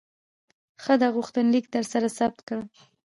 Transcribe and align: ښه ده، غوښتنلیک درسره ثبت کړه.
ښه 0.83 0.93
ده، 1.01 1.07
غوښتنلیک 1.15 1.65
درسره 1.75 2.07
ثبت 2.17 2.39
کړه. 2.47 2.63